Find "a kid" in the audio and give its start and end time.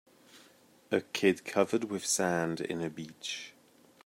0.91-1.45